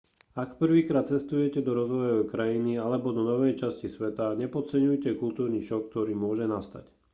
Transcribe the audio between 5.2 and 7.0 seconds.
kultúrny šok ktorý môže nastať